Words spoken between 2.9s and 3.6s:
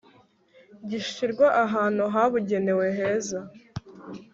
heza